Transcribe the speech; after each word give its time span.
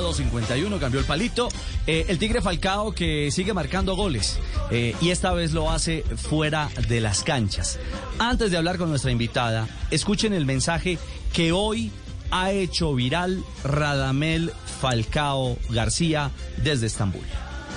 Falcao 0.00 0.14
51, 0.14 0.78
cambió 0.78 0.98
el 0.98 1.06
palito. 1.06 1.48
Eh, 1.86 2.06
el 2.08 2.18
Tigre 2.18 2.40
Falcao 2.40 2.92
que 2.92 3.30
sigue 3.30 3.52
marcando 3.52 3.94
goles 3.96 4.38
eh, 4.70 4.94
y 5.02 5.10
esta 5.10 5.34
vez 5.34 5.52
lo 5.52 5.70
hace 5.70 6.04
fuera 6.16 6.70
de 6.88 7.02
las 7.02 7.22
canchas. 7.22 7.78
Antes 8.18 8.50
de 8.50 8.56
hablar 8.56 8.78
con 8.78 8.88
nuestra 8.88 9.10
invitada, 9.10 9.68
escuchen 9.90 10.32
el 10.32 10.46
mensaje 10.46 10.98
que 11.34 11.52
hoy 11.52 11.90
ha 12.30 12.50
hecho 12.50 12.94
viral 12.94 13.44
Radamel 13.62 14.52
Falcao 14.80 15.58
García 15.68 16.30
desde 16.62 16.86
Estambul. 16.86 17.24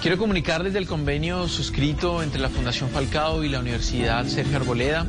Quiero 0.02 0.18
comunicarles 0.18 0.72
del 0.72 0.88
convenio 0.88 1.50
suscrito 1.50 2.24
entre 2.24 2.40
la 2.40 2.50
Fundación 2.50 2.90
Falcao 2.90 3.44
y 3.44 3.50
la 3.50 3.60
Universidad 3.60 4.26
Sergio 4.28 4.58
Arboleda 4.58 5.08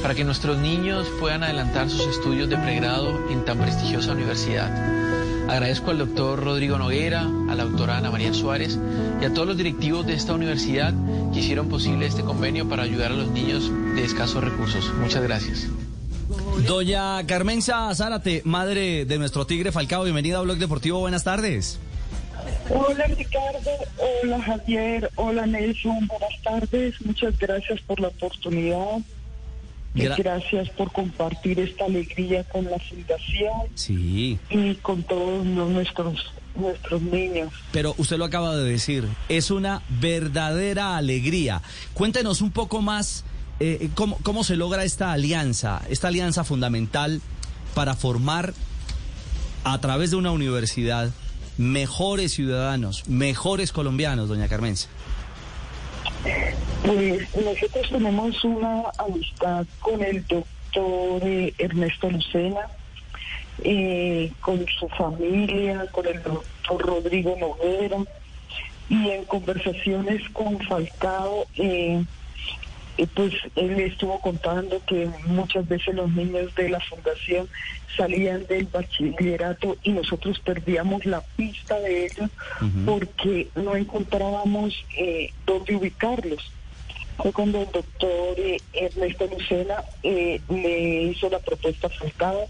para 0.00 0.14
que 0.14 0.22
nuestros 0.22 0.58
niños 0.58 1.08
puedan 1.18 1.42
adelantar 1.42 1.90
sus 1.90 2.06
estudios 2.06 2.48
de 2.48 2.56
pregrado 2.56 3.28
en 3.30 3.44
tan 3.44 3.58
prestigiosa 3.58 4.12
universidad. 4.12 5.11
Agradezco 5.52 5.90
al 5.90 5.98
doctor 5.98 6.42
Rodrigo 6.42 6.78
Noguera, 6.78 7.20
a 7.20 7.54
la 7.54 7.64
doctora 7.64 7.98
Ana 7.98 8.10
María 8.10 8.32
Suárez 8.32 8.78
y 9.20 9.24
a 9.26 9.34
todos 9.34 9.46
los 9.46 9.58
directivos 9.58 10.06
de 10.06 10.14
esta 10.14 10.32
universidad 10.32 10.94
que 11.30 11.40
hicieron 11.40 11.68
posible 11.68 12.06
este 12.06 12.22
convenio 12.22 12.66
para 12.70 12.84
ayudar 12.84 13.12
a 13.12 13.14
los 13.16 13.28
niños 13.28 13.70
de 13.94 14.02
escasos 14.02 14.42
recursos. 14.42 14.90
Muchas 14.94 15.22
gracias. 15.22 15.68
Doña 16.66 17.26
Carmenza 17.26 17.94
Zárate, 17.94 18.40
madre 18.46 19.04
de 19.04 19.18
nuestro 19.18 19.46
Tigre 19.46 19.72
Falcao, 19.72 20.04
bienvenida 20.04 20.38
a 20.38 20.40
Blog 20.40 20.56
Deportivo, 20.56 21.00
buenas 21.00 21.22
tardes. 21.22 21.78
Hola 22.70 23.04
Ricardo, 23.08 23.70
hola 24.22 24.40
Javier, 24.40 25.10
hola 25.16 25.44
Nelson, 25.44 26.06
buenas 26.06 26.42
tardes, 26.42 26.94
muchas 27.04 27.38
gracias 27.38 27.78
por 27.82 28.00
la 28.00 28.08
oportunidad. 28.08 29.02
Gracias 29.94 30.68
por 30.70 30.92
compartir 30.92 31.60
esta 31.60 31.84
alegría 31.84 32.44
con 32.44 32.64
la 32.64 32.78
fundación 32.78 33.52
sí. 33.74 34.38
y 34.50 34.74
con 34.76 35.02
todos 35.02 35.44
nuestros 35.44 36.32
nuestros 36.54 37.00
niños. 37.00 37.50
Pero 37.72 37.94
usted 37.96 38.18
lo 38.18 38.26
acaba 38.26 38.54
de 38.54 38.70
decir, 38.70 39.08
es 39.30 39.50
una 39.50 39.82
verdadera 39.88 40.96
alegría. 40.96 41.62
Cuéntenos 41.94 42.42
un 42.42 42.50
poco 42.50 42.82
más 42.82 43.24
eh, 43.60 43.88
cómo, 43.94 44.18
cómo 44.22 44.44
se 44.44 44.56
logra 44.56 44.84
esta 44.84 45.12
alianza, 45.12 45.82
esta 45.88 46.08
alianza 46.08 46.44
fundamental 46.44 47.22
para 47.74 47.94
formar 47.94 48.52
a 49.64 49.80
través 49.80 50.10
de 50.10 50.16
una 50.16 50.30
universidad 50.30 51.10
mejores 51.58 52.32
ciudadanos, 52.32 53.08
mejores 53.08 53.72
colombianos, 53.72 54.28
doña 54.28 54.48
Carmenza? 54.48 54.88
Pues 56.84 57.36
nosotros 57.36 57.88
tenemos 57.90 58.44
una 58.44 58.84
amistad 58.98 59.66
con 59.80 60.02
el 60.02 60.26
doctor 60.26 61.22
eh, 61.22 61.54
Ernesto 61.58 62.10
Lucena, 62.10 62.68
eh, 63.62 64.32
con 64.40 64.64
su 64.78 64.88
familia, 64.88 65.86
con 65.92 66.06
el 66.06 66.22
doctor 66.22 66.86
Rodrigo 66.86 67.36
Noguera, 67.38 67.98
y 68.88 69.10
en 69.10 69.24
conversaciones 69.24 70.28
con 70.30 70.58
Falcao, 70.60 71.46
eh, 71.56 72.04
pues 73.14 73.34
él 73.56 73.80
estuvo 73.80 74.20
contando 74.20 74.80
que 74.86 75.08
muchas 75.26 75.66
veces 75.66 75.94
los 75.94 76.10
niños 76.12 76.54
de 76.54 76.68
la 76.68 76.80
fundación 76.80 77.48
salían 77.96 78.46
del 78.46 78.66
bachillerato 78.66 79.76
y 79.82 79.90
nosotros 79.90 80.38
perdíamos 80.40 81.04
la 81.06 81.22
pista 81.36 81.78
de 81.80 82.06
ellos 82.06 82.30
porque 82.86 83.48
no 83.54 83.76
encontrábamos 83.76 84.74
eh, 84.96 85.30
dónde 85.46 85.76
ubicarlos. 85.76 86.52
Fue 87.18 87.32
cuando 87.32 87.62
el 87.62 87.70
doctor 87.70 88.34
eh, 88.38 88.58
Ernesto 88.72 89.26
Lucena 89.26 89.84
eh, 90.02 90.40
le 90.48 91.02
hizo 91.04 91.28
la 91.28 91.38
propuesta 91.38 91.88
falcada 91.88 92.46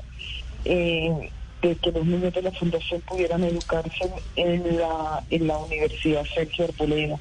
eh, 0.64 1.30
de 1.60 1.76
que 1.76 1.92
los 1.92 2.04
niños 2.04 2.32
de 2.32 2.42
la 2.42 2.52
fundación 2.52 3.00
pudieran 3.02 3.44
educarse 3.44 4.10
en 4.36 4.78
la, 4.78 5.22
en 5.30 5.46
la 5.46 5.58
Universidad 5.58 6.24
Sergio 6.34 6.64
Arboleda. 6.64 7.18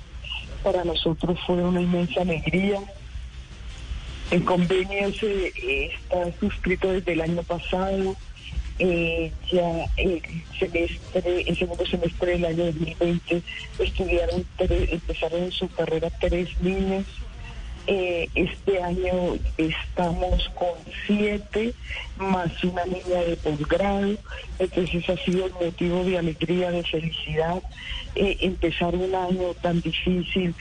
Para 0.64 0.84
nosotros 0.84 1.40
fue 1.46 1.56
una 1.56 1.82
inmensa 1.82 2.22
alegría 2.22 2.80
el 4.32 4.46
convenio 4.46 5.14
se, 5.14 5.52
está 5.86 6.32
suscrito 6.40 6.92
desde 6.92 7.14
el 7.14 7.22
año 7.22 7.44
pasado. 7.44 8.16
Eh, 8.80 9.32
ya 9.52 9.86
el 9.98 10.22
semestre, 10.58 11.42
el 11.46 11.56
segundo 11.56 11.86
semestre 11.86 12.32
del 12.32 12.46
año 12.46 12.66
2020 12.66 13.44
estudiaron, 13.78 14.44
empezaron 14.58 15.52
su 15.52 15.70
carrera 15.70 16.10
tres 16.20 16.50
niños. 16.62 17.06
Eh, 17.88 18.30
este 18.36 18.82
año 18.82 19.38
estamos 19.58 20.50
con 20.56 20.70
siete 21.06 21.74
más 22.18 22.64
una 22.64 22.86
niña 22.86 23.22
de 23.28 23.36
posgrado, 23.38 24.16
entonces 24.60 25.10
ha 25.10 25.18
sido 25.18 25.48
el 25.48 25.54
motivo 25.54 26.04
de 26.04 26.20
alegría, 26.20 26.70
de 26.70 26.84
felicidad, 26.84 27.62
eh, 28.16 28.38
empezar 28.42 28.96
un 28.96 29.14
año 29.16 29.54
tan 29.62 29.82
difícil, 29.82 30.54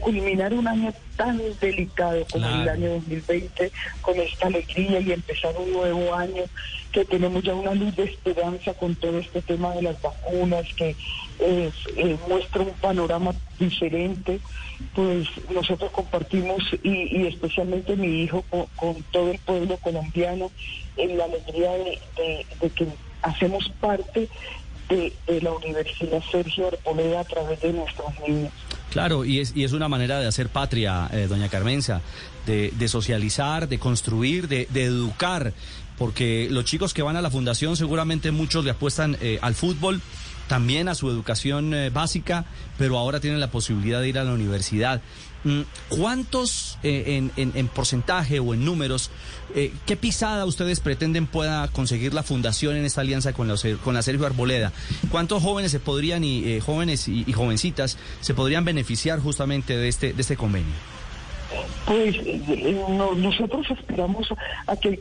culminar 0.00 0.52
un 0.52 0.66
año 0.66 0.92
tan 1.16 1.40
delicado 1.60 2.24
como 2.30 2.46
el 2.46 2.68
año 2.68 2.90
2020, 2.94 3.72
con 4.02 4.18
esta 4.18 4.46
alegría 4.46 5.00
y 5.00 5.12
empezar 5.12 5.54
un 5.56 5.72
nuevo 5.72 6.14
año, 6.14 6.44
que 6.92 7.04
tenemos 7.04 7.42
ya 7.42 7.54
una 7.54 7.74
luz 7.74 7.94
de 7.96 8.04
esperanza 8.04 8.74
con 8.74 8.94
todo 8.94 9.18
este 9.18 9.42
tema 9.42 9.74
de 9.74 9.82
las 9.82 10.00
vacunas, 10.00 10.66
que 10.74 10.94
eh, 11.40 11.70
muestra 12.28 12.62
un 12.62 12.72
panorama 12.74 13.32
diferente 13.58 14.40
pues 14.94 15.28
nosotros 15.52 15.90
compartimos 15.92 16.62
y, 16.82 17.26
especialmente 17.26 17.96
mi 17.96 18.22
hijo 18.22 18.44
con, 18.76 19.02
todo 19.12 19.30
el 19.30 19.38
pueblo 19.38 19.76
colombiano 19.78 20.50
en 20.96 21.18
la 21.18 21.24
alegría 21.24 21.70
de, 21.72 22.70
que 22.70 22.86
hacemos 23.22 23.68
parte 23.80 24.28
de, 24.88 25.12
la 25.40 25.52
Universidad 25.52 26.22
Sergio 26.30 26.68
Arboleda 26.68 27.20
a 27.20 27.24
través 27.24 27.60
de 27.60 27.72
nuestros 27.72 28.08
niños. 28.26 28.52
Claro, 28.90 29.24
y 29.24 29.40
es, 29.40 29.52
y 29.56 29.64
es 29.64 29.72
una 29.72 29.88
manera 29.88 30.20
de 30.20 30.26
hacer 30.26 30.48
patria, 30.48 31.08
eh, 31.12 31.26
doña 31.28 31.48
Carmenza, 31.48 32.00
de, 32.46 32.88
socializar, 32.88 33.68
de 33.68 33.78
construir, 33.78 34.46
de, 34.48 34.68
educar, 34.74 35.52
porque 35.98 36.48
los 36.50 36.64
chicos 36.64 36.94
que 36.94 37.02
van 37.02 37.16
a 37.16 37.22
la 37.22 37.30
fundación 37.30 37.76
seguramente 37.76 38.30
muchos 38.30 38.64
le 38.64 38.70
apuestan 38.70 39.16
eh, 39.20 39.38
al 39.42 39.54
fútbol, 39.54 40.00
también 40.48 40.88
a 40.88 40.94
su 40.94 41.10
educación 41.10 41.74
eh, 41.74 41.90
básica, 41.90 42.44
pero 42.78 42.98
ahora 42.98 43.20
tienen 43.20 43.40
la 43.40 43.50
posibilidad 43.50 44.00
de 44.00 44.08
ir 44.08 44.18
a 44.18 44.24
la 44.24 44.32
universidad. 44.32 45.00
Mm, 45.44 45.60
¿Cuántos 45.90 46.78
eh, 46.82 47.28
en, 47.36 47.68
porcentaje 47.68 48.40
o 48.40 48.54
en 48.54 48.64
números, 48.64 49.10
eh, 49.54 49.72
qué 49.84 49.96
pisada 49.96 50.46
ustedes 50.46 50.80
pretenden 50.80 51.26
pueda 51.26 51.68
conseguir 51.68 52.14
la 52.14 52.22
fundación 52.22 52.76
en 52.76 52.84
esta 52.86 53.02
alianza 53.02 53.34
con 53.34 53.48
la, 53.48 53.56
con 53.82 53.94
la 53.94 54.02
Sergio 54.02 54.26
Arboleda? 54.26 54.72
¿Cuántos 55.10 55.42
jóvenes 55.42 55.70
se 55.70 55.80
podrían 55.80 56.24
y 56.24 56.60
jóvenes 56.60 57.08
y, 57.08 57.30
jovencitas 57.32 57.98
se 58.20 58.34
podrían 58.34 58.64
beneficiar 58.64 59.20
justamente 59.20 59.76
de 59.76 59.88
este, 59.88 60.12
de 60.14 60.20
este 60.22 60.36
convenio? 60.36 60.93
Pues 61.86 62.16
nosotros 63.16 63.66
esperamos 63.70 64.28
a 64.66 64.76
que 64.76 64.88
el, 64.88 65.00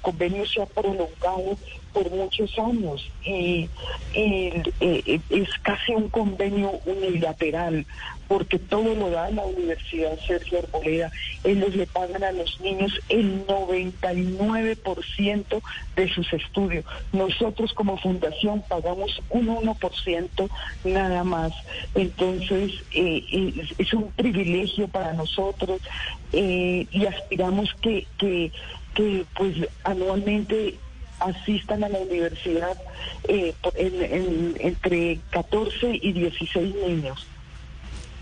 convenio 0.00 0.46
sea 0.46 0.66
prolongado 0.66 1.56
por 1.92 2.10
muchos 2.10 2.58
años. 2.58 3.08
Y, 3.24 3.68
eh, 4.14 5.20
es 5.30 5.48
casi 5.62 5.92
un 5.92 6.08
convenio 6.08 6.72
unilateral 6.84 7.86
porque 8.30 8.58
todo 8.60 8.94
lo 8.94 9.10
da 9.10 9.28
la 9.32 9.44
Universidad 9.44 10.16
Sergio 10.24 10.60
Arboleda. 10.60 11.10
Ellos 11.42 11.74
le 11.74 11.88
pagan 11.88 12.22
a 12.22 12.30
los 12.30 12.60
niños 12.60 12.92
el 13.08 13.44
99% 13.44 15.62
de 15.96 16.14
sus 16.14 16.32
estudios. 16.32 16.84
Nosotros 17.12 17.74
como 17.74 17.98
fundación 17.98 18.62
pagamos 18.68 19.20
un 19.30 19.48
1% 19.48 20.48
nada 20.84 21.24
más. 21.24 21.52
Entonces 21.96 22.70
eh, 22.92 23.64
es, 23.76 23.92
un 23.92 24.12
privilegio 24.12 24.86
para 24.86 25.12
nosotros 25.12 25.80
eh, 26.32 26.86
y 26.88 27.06
aspiramos 27.06 27.74
que, 27.82 28.06
que, 28.16 28.52
que 28.94 29.24
pues 29.34 29.56
anualmente 29.82 30.76
asistan 31.18 31.82
a 31.82 31.88
la 31.88 31.98
universidad 31.98 32.80
eh, 33.26 33.52
entre 34.60 35.18
14 35.30 35.98
y 36.00 36.12
16 36.12 36.76
niños. 36.86 37.26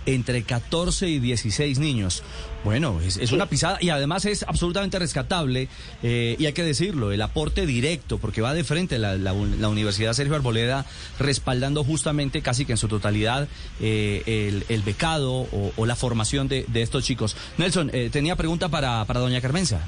Entre 0.09 0.43
14 0.43 1.07
y 1.09 1.19
16 1.19 1.79
niños. 1.79 2.23
Bueno, 2.65 2.99
es, 3.01 3.31
una 3.31 3.47
pisada 3.47 3.79
y 3.81 3.91
además 3.91 4.25
es 4.25 4.43
absolutamente 4.43 4.99
rescatable, 4.99 5.69
eh, 6.03 6.35
y 6.39 6.47
hay 6.47 6.53
que 6.55 6.65
decirlo, 6.65 7.13
el 7.13 7.21
aporte 7.21 7.67
directo, 7.67 8.19
porque 8.19 8.41
va 8.41 8.55
de 8.55 8.65
frente 8.65 8.99
la, 8.99 9.17
la, 9.17 9.33
Universidad 9.33 10.15
Sergio 10.15 10.35
Arboleda 10.35 10.87
respaldando 11.19 11.85
justamente 11.85 12.41
casi 12.41 12.65
que 12.65 12.73
en 12.73 12.79
su 12.79 12.89
totalidad 12.89 13.49
eh, 13.81 14.65
el, 14.69 14.83
becado 14.83 15.47
o, 15.77 15.87
la 15.87 15.95
formación 15.95 16.49
de, 16.49 16.67
estos 16.75 17.05
chicos. 17.05 17.37
Nelson, 17.59 17.91
tenía 18.11 18.35
pregunta 18.35 18.71
para, 18.71 19.05
para 19.05 19.21
doña 19.21 19.41
Carmenza. 19.43 19.83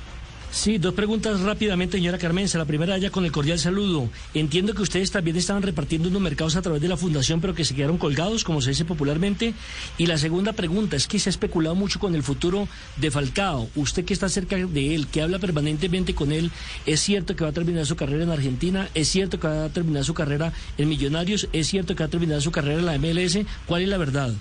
Sí, 0.53 0.79
dos 0.79 0.95
preguntas 0.95 1.41
rápidamente, 1.41 1.97
señora 1.99 2.19
Carmenza. 2.19 2.59
La 2.59 2.65
primera, 2.65 2.99
ya 2.99 3.11
con 3.11 3.25
el 3.25 3.31
cordial 3.31 3.59
saludo. 3.61 4.09
Entiendo 4.35 4.75
que 4.75 4.83
ustedes 4.83 5.13
también 5.13 5.37
estaban 5.37 5.63
repartiendo 5.63 6.09
unos 6.09 6.21
mercados 6.21 6.57
a 6.57 6.63
través 6.63 6.83
de 6.83 6.89
la 6.89 6.97
fundación, 6.97 7.41
pero 7.41 7.55
que 7.55 7.65
se 7.65 7.75
quedaron 7.75 7.99
colgados, 7.99 8.43
como 8.43 8.61
se 8.61 8.71
dice 8.71 8.85
popularmente. 8.85 9.55
Y 9.97 10.07
la 10.07 10.19
segunda 10.19 10.53
pregunta 10.53 10.97
es 10.97 11.07
que 11.07 11.21
se 11.21 11.29
ha 11.29 11.31
especulado 11.31 11.77
mucho 11.77 12.01
con 12.01 12.17
el 12.17 12.25
futuro 12.25 12.67
de 12.97 13.13
Falcao. 13.13 13.69
Usted 13.77 14.05
que 14.05 14.13
está 14.13 14.29
cerca 14.29 14.57
de 14.57 14.95
él, 14.95 15.07
que 15.07 15.23
habla 15.23 15.39
permanentemente 15.39 16.15
con 16.17 16.33
él, 16.33 16.51
¿es 16.85 17.01
cierto 17.01 17.37
que 17.37 17.45
va 17.45 17.51
a 17.51 17.55
terminar 17.55 17.87
su 17.87 17.95
carrera 17.95 18.25
en 18.25 18.31
Argentina? 18.31 18.89
¿Es 18.95 19.09
cierto 19.09 19.39
que 19.39 19.47
va 19.47 19.67
a 19.67 19.69
terminar 19.69 20.05
su 20.05 20.15
carrera 20.15 20.53
en 20.79 20.89
Millonarios? 20.89 21.49
¿Es 21.53 21.69
cierto 21.69 21.95
que 21.95 22.03
va 22.03 22.09
a 22.09 22.11
terminar 22.11 22.43
su 22.43 22.51
carrera 22.51 22.81
en 22.81 22.87
la 22.87 22.99
MLS? 22.99 23.39
¿Cuál 23.67 23.83
es 23.83 23.89
la 23.89 23.99
verdad? 23.99 24.33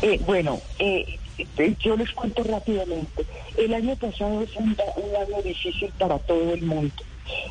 Eh, 0.00 0.20
bueno, 0.26 0.60
eh, 0.78 1.18
este, 1.38 1.76
yo 1.80 1.96
les 1.96 2.10
cuento 2.12 2.42
rápidamente. 2.44 3.24
El 3.56 3.74
año 3.74 3.96
pasado 3.96 4.44
fue 4.46 4.62
un, 4.62 4.76
año 5.16 5.42
difícil 5.42 5.90
para 5.98 6.18
todo 6.18 6.54
el 6.54 6.62
mundo. 6.62 6.94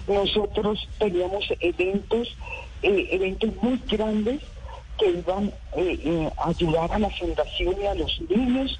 Nosotros 0.07 0.87
teníamos 0.99 1.45
eventos, 1.59 2.35
eh, 2.83 3.07
eventos 3.11 3.49
muy 3.61 3.79
grandes 3.87 4.41
que 4.97 5.09
iban 5.09 5.51
eh, 5.75 6.29
a 6.37 6.49
ayudar 6.49 6.91
a 6.91 6.99
la 6.99 7.09
fundación 7.09 7.75
y 7.81 7.85
a 7.85 7.95
los 7.95 8.21
niños 8.29 8.79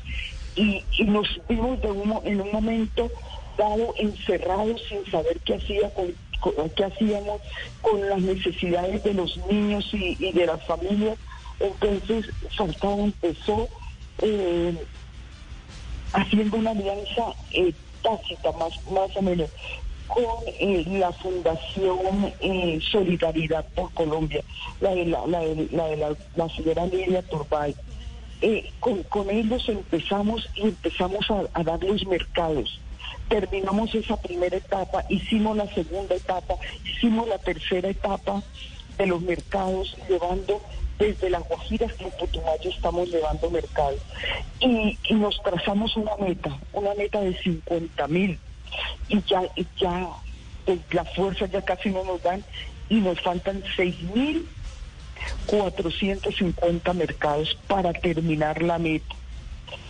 y, 0.55 0.83
nos 1.05 1.27
vimos 1.47 1.81
de 1.81 1.87
en 1.87 2.41
un 2.41 2.51
momento 2.51 3.09
dado 3.57 3.93
encerrados 3.97 4.81
sin 4.87 5.09
saber 5.09 5.39
qué 5.45 5.55
hacía 5.55 5.89
con, 5.93 6.13
qué 6.75 6.83
hacíamos 6.83 7.41
con 7.81 8.07
las 8.07 8.21
necesidades 8.21 9.03
de 9.03 9.13
los 9.13 9.37
niños 9.47 9.89
y, 9.93 10.17
y 10.19 10.31
de 10.31 10.45
las 10.45 10.63
familias 10.65 11.17
entonces 11.59 12.25
Falcao 12.55 12.99
empezó 12.99 13.69
eh, 14.21 14.75
haciendo 16.13 16.57
una 16.57 16.71
alianza 16.71 17.33
eh, 17.53 17.73
tácita, 18.01 18.51
más, 18.53 18.73
más 18.91 19.15
o 19.15 19.21
menos, 19.21 19.49
con 20.07 20.25
eh, 20.59 20.83
la 20.87 21.11
Fundación 21.13 22.33
Solidaridad 22.91 23.65
por 23.75 23.91
Colombia, 23.93 24.43
la 24.81 24.91
de 24.91 25.05
la, 25.05 25.25
la, 25.27 26.15
la, 26.35 26.49
señora 26.49 26.85
Lidia 26.85 27.21
Turbay. 27.23 27.75
con, 28.79 29.29
ellos 29.29 29.69
empezamos 29.69 30.49
y 30.55 30.63
empezamos 30.63 31.29
a, 31.31 31.43
a 31.53 31.63
dar 31.63 31.81
los 31.83 32.05
mercados 32.05 32.79
terminamos 33.29 33.95
esa 33.95 34.17
primera 34.17 34.57
etapa, 34.57 35.05
hicimos 35.07 35.55
la 35.55 35.65
segunda 35.73 36.15
etapa, 36.15 36.55
hicimos 36.83 37.29
la 37.29 37.37
tercera 37.37 37.87
etapa 37.87 38.43
de 38.97 39.07
los 39.07 39.21
mercados, 39.21 39.95
llevando 40.09 40.61
desde 40.99 41.29
las 41.29 41.47
Guajiras 41.47 41.91
en 41.99 42.11
Putumayo 42.11 42.69
estamos 42.69 43.09
llevando 43.09 43.49
mercado. 43.49 43.97
Y, 44.59 44.97
nos 45.13 45.41
trazamos 45.43 45.95
una 45.97 46.15
meta, 46.17 46.57
una 46.73 46.93
meta 46.95 47.21
de 47.21 47.37
50 47.41 48.07
mil. 48.07 48.39
Y 49.09 49.21
ya, 49.23 49.41
ya 49.79 50.07
pues, 50.65 50.79
las 50.91 51.13
fuerzas 51.15 51.51
ya 51.51 51.61
casi 51.61 51.89
no 51.89 52.03
nos 52.03 52.21
dan 52.23 52.43
y 52.89 52.95
nos 52.95 53.19
faltan 53.21 53.63
6 53.75 54.01
mil 54.15 54.47
450 55.47 56.93
mercados 56.93 57.57
para 57.67 57.93
terminar 57.93 58.61
la 58.61 58.77
meta. 58.77 59.15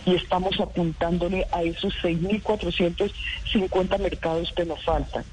Y 0.06 0.14
estamos 0.14 0.58
apuntándole 0.60 1.46
a 1.52 1.62
esos 1.62 1.94
6.450 2.02 3.98
mercados 3.98 4.52
que 4.52 4.64
nos 4.64 4.82
faltan. 4.84 5.24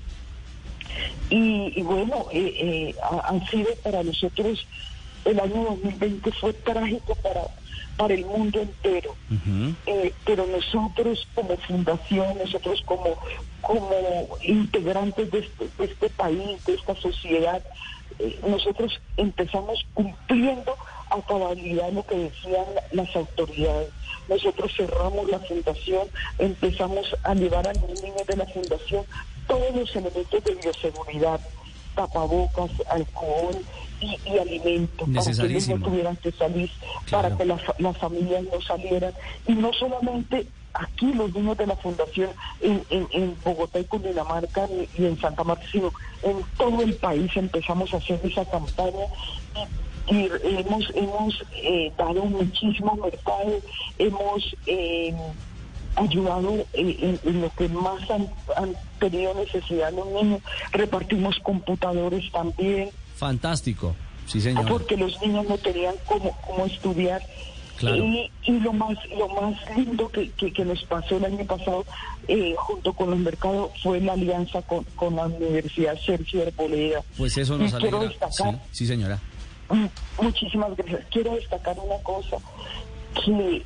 Y, 1.29 1.81
bueno, 1.81 2.25
eh, 2.31 2.53
eh, 2.57 2.95
han 3.23 3.45
sido 3.47 3.69
para 3.83 4.03
nosotros 4.03 4.65
el 5.29 5.39
año 5.39 5.63
2020 5.63 6.31
fue 6.33 6.53
trágico 6.53 7.15
para, 7.15 7.41
para 7.97 8.13
el 8.13 8.25
mundo 8.25 8.61
entero. 8.61 9.15
Eh, 9.85 10.13
pero 10.25 10.45
nosotros 10.47 11.27
como 11.35 11.55
fundación, 11.57 12.37
nosotros 12.37 12.81
como, 12.85 13.15
como 13.61 13.91
integrantes 14.41 15.31
de 15.31 15.39
este, 15.39 15.69
este 15.83 16.09
país, 16.09 16.63
de 16.65 16.73
esta 16.73 16.95
sociedad, 16.95 17.61
eh, 18.19 18.39
nosotros 18.47 18.99
empezamos 19.17 19.85
cumpliendo 19.93 20.75
a 21.09 21.21
cabalidad 21.21 21.91
lo 21.91 22.05
que 22.05 22.15
decían 22.15 22.65
las 22.91 23.15
autoridades. 23.15 23.89
Nosotros 24.27 24.71
cerramos 24.75 25.29
la 25.29 25.39
fundación, 25.39 26.07
empezamos 26.37 27.15
a 27.23 27.33
llevar 27.33 27.67
a 27.67 27.73
los 27.73 28.03
niños 28.03 28.25
de 28.27 28.37
la 28.37 28.45
fundación 28.45 29.03
todos 29.47 29.75
los 29.75 29.95
elementos 29.95 30.43
de 30.43 30.55
bioseguridad, 30.55 31.39
tapabocas, 31.95 32.69
alcohol, 32.89 33.55
y, 34.01 34.37
alimentos 34.37 35.07
para 35.09 35.25
que 35.25 35.45
ellos 35.45 35.67
no 35.69 35.79
tuvieran 35.79 36.15
que 36.17 36.31
salir, 36.31 36.69
para 37.09 37.35
que 37.35 37.45
las 37.45 37.97
familias 37.97 38.43
no 38.43 38.61
salieran. 38.61 39.13
Y 39.47 39.53
no 39.53 39.73
solamente 39.73 40.47
aquí 40.73 41.13
los 41.13 41.33
niños 41.33 41.57
de 41.57 41.67
la 41.67 41.75
fundación 41.75 42.29
en, 42.61 42.83
en, 42.89 43.35
Bogotá 43.43 43.79
y 43.79 43.85
Cundinamarca 43.85 44.67
y, 44.97 45.05
en 45.05 45.19
Santa 45.19 45.43
Marta, 45.43 45.65
sino 45.71 45.91
en 46.23 46.37
todo 46.57 46.81
el 46.81 46.93
país 46.95 47.31
empezamos 47.35 47.93
a 47.93 47.97
hacer 47.97 48.19
esa 48.23 48.45
campaña 48.45 49.05
y, 50.07 50.29
hemos, 50.43 50.89
hemos 50.95 51.43
eh, 51.55 51.91
dado 51.97 52.25
muchísimos 52.25 52.97
mercados, 52.97 53.63
hemos 53.97 54.55
eh, 54.65 55.13
ayudado 55.95 56.65
en, 56.73 57.19
lo 57.41 57.49
que 57.51 57.67
más 57.69 58.09
han, 58.09 58.27
han 58.55 58.75
tenido 58.99 59.33
necesidad 59.35 59.93
los 59.93 60.07
niños, 60.07 60.41
repartimos 60.71 61.39
computadores 61.39 62.31
también. 62.31 62.89
Fantástico, 63.19 63.95
sí 64.25 64.39
señor. 64.39 64.65
Porque 64.65 64.95
los 64.95 65.21
niños 65.21 65.45
no 65.45 65.57
tenían 65.57 65.93
cómo, 66.05 66.35
cómo 66.47 66.65
estudiar. 66.65 67.21
Y, 67.81 68.29
lo 68.59 68.73
más 68.73 68.97
lo 69.17 69.27
más 69.29 69.55
lindo 69.77 70.09
que, 70.09 70.29
que, 70.31 70.65
nos 70.65 70.83
pasó 70.83 71.15
el 71.15 71.25
año 71.25 71.45
pasado 71.45 71.85
eh, 72.27 72.53
junto 72.57 72.91
con 72.91 73.09
los 73.09 73.19
mercados 73.19 73.71
fue 73.81 74.01
la 74.01 74.13
alianza 74.13 74.61
con, 74.63 74.83
con 74.95 75.15
la 75.15 75.27
Universidad 75.27 75.97
Sergio 75.97 76.43
Arboleda. 76.43 77.01
Pues 77.17 77.37
eso 77.37 77.57
nos 77.57 77.73
alegra. 77.73 77.99
Quiero 77.99 78.09
destacar, 78.09 78.59
sí, 78.71 78.85
señora. 78.85 79.19
Mm, 79.69 79.85
muchísimas 80.21 80.75
gracias. 80.75 81.05
Quiero 81.09 81.35
destacar 81.35 81.77
una 81.79 82.01
cosa 82.03 82.37
que 83.25 83.63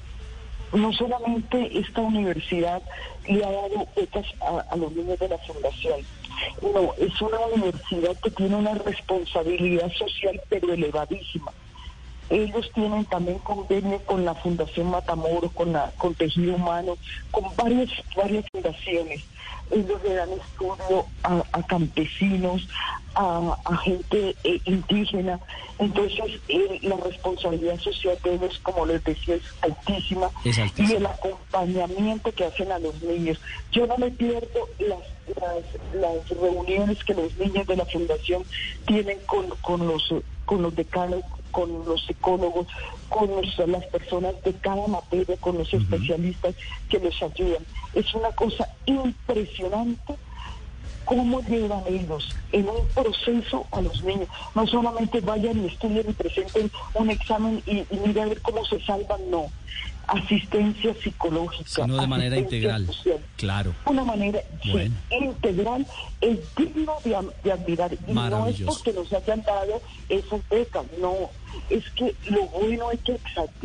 no 0.74 0.94
solamente 0.94 1.80
esta 1.80 2.02
universidad 2.02 2.82
le 3.28 3.44
ha 3.44 3.52
dado 3.52 3.88
becas 3.96 4.26
a 4.70 4.76
los 4.76 4.92
niños 4.94 5.18
de 5.20 5.30
la 5.30 5.38
fundación, 5.40 6.00
no, 6.62 6.94
es 6.98 7.22
una 7.22 7.40
universidad 7.40 8.16
que 8.22 8.32
tiene 8.32 8.56
una 8.56 8.74
responsabilidad 8.76 9.92
social 9.94 10.42
pero 10.50 10.74
elevadísima. 10.74 11.52
Ellos 12.30 12.70
tienen 12.74 13.06
también 13.06 13.40
convenio 13.40 14.00
con 14.06 14.26
la 14.26 14.34
Fundación 14.36 14.90
Matamoros, 14.90 15.52
con 15.54 15.74
la 15.74 15.92
con 15.98 16.16
Tejido 16.16 16.56
Humano, 16.56 16.98
con 17.32 17.44
varias 17.56 17.90
varias 18.16 18.46
fundaciones 18.52 19.24
ellos 19.72 20.04
le 20.04 20.14
dan 20.14 20.30
estudio 20.32 21.06
a, 21.24 21.64
campesinos, 21.64 22.68
a, 23.16 23.78
gente 23.84 24.36
eh, 24.44 24.60
indígena. 24.66 25.40
Entonces, 25.80 26.40
eh, 26.48 26.80
la 26.84 26.98
responsabilidad 26.98 27.80
social 27.80 28.18
de 28.24 28.36
ellos, 28.36 28.60
como 28.62 28.86
les 28.86 29.04
decía, 29.04 29.36
es 29.36 29.44
altísima, 29.62 30.30
Y 30.44 30.94
el 30.94 31.06
acompañamiento 31.06 32.32
que 32.32 32.46
hacen 32.46 32.72
a 32.72 32.80
los 32.80 33.02
niños. 33.02 33.40
Yo 33.72 33.88
no 33.88 33.98
me 33.98 34.12
pierdo 34.12 34.68
las, 34.80 35.00
las, 35.36 35.94
las 35.94 36.30
reuniones 36.30 37.04
que 37.04 37.14
los 37.14 37.36
niños 37.38 37.66
de 37.66 37.76
la 37.76 37.86
Fundación 37.86 38.44
tienen 38.86 39.20
con, 39.26 39.50
con, 39.62 39.88
los, 39.88 40.14
con 40.46 40.62
los 40.62 40.76
decanos 40.76 41.24
con 41.54 41.86
los 41.86 42.06
psicólogos, 42.06 42.68
con 43.08 43.30
las 43.72 43.86
personas 43.86 44.34
de 44.44 44.52
cada 44.56 44.86
materia, 44.88 45.38
con 45.38 45.58
los 45.58 45.74
especialistas 45.74 46.56
que 46.90 47.00
les 47.00 47.24
ayudan. 47.24 47.64
Es 47.94 48.14
una 48.14 48.32
cosa 48.32 48.68
impresionante 48.86 50.16
cómo 51.06 51.42
llevan 51.42 51.84
ellos 51.88 52.36
en 52.52 52.68
un 52.68 52.86
proceso 52.94 53.66
a 53.72 53.82
los 53.82 54.04
niños. 54.04 54.28
No 54.56 54.68
solamente 54.68 55.22
vayan 55.22 55.64
y 55.64 55.68
estudien 55.68 56.10
y 56.10 56.14
presenten 56.14 56.72
un 56.96 57.10
examen 57.10 57.64
y, 57.66 57.80
y 57.80 58.00
miren 58.06 58.24
a 58.24 58.30
ver 58.30 58.42
cómo 58.42 58.66
se 58.66 58.82
salvan, 58.82 59.30
no 59.30 59.46
asistencia 60.08 60.94
psicológica. 60.96 61.70
Sino 61.70 61.98
de 61.98 62.08
manera 62.08 62.38
integral. 62.38 62.90
Claro. 63.38 63.74
Una 63.86 64.04
manera 64.04 64.40
integral 65.10 65.86
es 66.22 66.40
digno 66.56 66.94
de, 67.04 67.52
admirar. 67.52 67.94
Y 68.08 68.14
no 68.14 68.48
es 68.48 68.62
porque 68.62 68.94
nos 68.94 69.12
hayan 69.14 69.44
dado 69.44 69.82
esas 70.10 70.42
becas, 70.50 70.86
no. 71.00 71.30
Es 71.70 71.88
que 71.92 72.16
lo 72.30 72.46
bueno 72.48 72.90
hay 72.90 72.98
que 72.98 73.20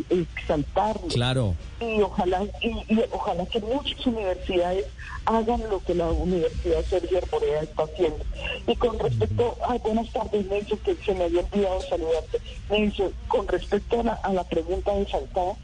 exaltarlo. 0.09 1.07
Claro. 1.07 1.55
Y 1.79 2.01
ojalá, 2.01 2.43
y, 2.61 2.99
ojalá 3.11 3.45
que 3.47 3.59
muchas 3.61 4.05
universidades 4.05 4.85
hagan 5.25 5.61
lo 5.69 5.79
que 5.83 5.95
la 5.95 6.07
Universidad 6.11 6.83
Sergio 6.85 7.17
Arborea 7.17 7.61
está 7.61 7.83
haciendo. 7.83 8.23
Y 8.67 8.75
con 8.75 8.99
respecto 8.99 9.57
a, 9.67 9.77
buenas 9.77 10.11
tardes, 10.11 10.45
Nelson, 10.45 10.77
que 10.79 10.95
se 10.95 11.13
me 11.13 11.25
había 11.25 11.41
olvidado 11.41 11.81
saludarte. 11.81 12.39
Nelson, 12.69 13.11
con 13.27 13.47
respecto 13.47 13.99
a 13.99 14.03
la, 14.03 14.13
a 14.13 14.33
la 14.33 14.43
pregunta 14.43 14.93
de 14.93 15.07
Saltado, 15.07 15.57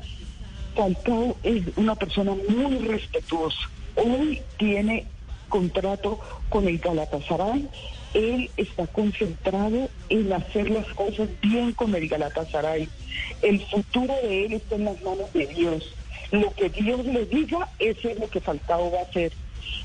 Falcao 0.75 1.37
es 1.43 1.63
una 1.77 1.95
persona 1.95 2.33
muy 2.49 2.77
respetuosa. 2.79 3.69
Hoy 3.95 4.41
tiene 4.57 5.05
contrato 5.47 6.19
con 6.49 6.67
el 6.67 6.77
Galatasaray. 6.79 7.67
Él 8.13 8.49
está 8.57 8.87
concentrado 8.87 9.89
en 10.09 10.33
hacer 10.33 10.69
las 10.69 10.85
cosas 10.87 11.29
bien 11.41 11.71
con 11.73 11.95
el 11.95 12.07
Galatasaray. 12.07 12.87
El 13.41 13.61
futuro 13.65 14.13
de 14.23 14.45
él 14.45 14.53
está 14.53 14.75
en 14.75 14.85
las 14.85 15.01
manos 15.01 15.31
de 15.33 15.47
Dios. 15.47 15.93
Lo 16.31 16.53
que 16.53 16.69
Dios 16.69 17.05
le 17.05 17.25
diga, 17.25 17.69
eso 17.79 18.09
es 18.09 18.19
lo 18.19 18.29
que 18.29 18.41
Falcao 18.41 18.91
va 18.91 18.99
a 18.99 19.03
hacer. 19.03 19.31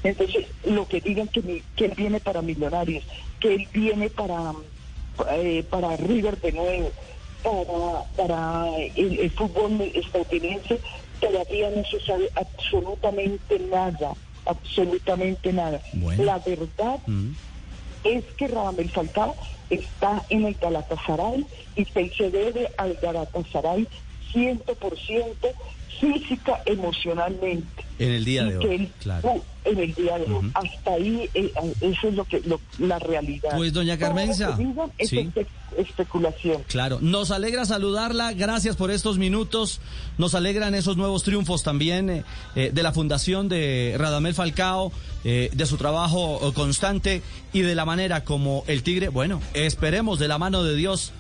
Entonces, 0.03 0.47
lo 0.65 0.89
que 0.89 1.01
digan 1.01 1.29
que, 1.29 1.63
él 1.77 1.93
viene 1.97 2.21
para 2.21 2.43
Millonarios, 2.43 3.05
que 3.39 3.55
él 3.55 3.69
viene 3.73 4.09
para, 4.09 4.53
eh, 5.33 5.65
para 5.69 5.97
River 5.97 6.41
de 6.41 6.53
nuevo, 6.53 6.91
para, 7.43 8.05
para 8.17 8.69
el, 8.97 9.19
el 9.21 9.31
fútbol 9.33 9.81
estadounidense, 9.95 10.81
todavía 11.21 11.71
no 11.71 11.85
se 11.85 12.01
sabe 12.01 12.31
absolutamente 12.35 13.59
nada, 13.59 14.15
absolutamente 14.47 15.53
nada. 15.53 15.81
Bueno. 15.93 16.25
La 16.25 16.39
verdad 16.39 17.01
Mm. 17.07 17.33
es 18.05 18.25
que 18.37 18.49
Radamel 18.49 18.91
Falcao 18.91 19.37
está 19.69 20.25
en 20.31 20.47
el 20.47 20.55
Galatasaray 20.55 21.47
y 21.77 21.85
se 21.85 22.31
debe 22.31 22.71
al 22.79 22.95
Galatasaray 23.03 23.87
100% 24.33 25.55
física, 26.01 26.63
emocionalmente. 26.67 27.85
En 28.01 28.11
el 28.13 28.25
día 28.25 28.45
de 28.45 28.57
hoy, 28.59 28.65
él- 28.75 28.89
claro. 29.01 29.43
en 29.65 29.79
el 29.79 29.95
día 29.95 30.19
de 30.19 30.25
hoy. 30.33 30.51
Hasta 30.55 30.91
ahí, 30.95 31.29
eh, 31.35 31.53
eh, 31.63 31.73
eso 31.83 32.09
es 32.09 32.15
lo 32.15 32.25
que 32.25 32.41
lo- 32.41 32.61
la 32.79 32.99
realidad. 32.99 33.51
Pues, 33.57 33.73
doña 33.73 33.99
Carmenza, 33.99 34.59
es 34.99 35.11
sí. 35.11 35.31
especulación. 35.77 36.63
Claro, 36.69 36.99
nos 37.01 37.31
alegra 37.31 37.65
saludarla, 37.65 38.33
gracias 38.33 38.77
por 38.77 38.91
estos 38.91 39.19
minutos, 39.19 39.81
nos 40.19 40.35
alegran 40.35 40.75
esos 40.75 40.97
nuevos 40.97 41.23
triunfos 41.23 41.63
también 41.63 42.25
eh, 42.57 42.71
de 42.73 42.83
la 42.83 42.93
fundación 42.93 43.49
de 43.49 43.95
Radamel 43.99 44.35
Falcao, 44.35 44.93
eh, 45.25 45.51
de 45.53 45.67
su 45.67 45.77
trabajo 45.77 46.53
constante 46.55 47.23
y 47.53 47.61
de 47.61 47.75
la 47.75 47.85
manera 47.85 48.25
como 48.25 48.65
el 48.67 48.83
Tigre, 48.83 49.09
bueno, 49.09 49.41
esperemos 49.55 50.19
de 50.19 50.29
la 50.29 50.39
mano 50.39 50.65
de 50.65 50.75
Dios 50.75 51.13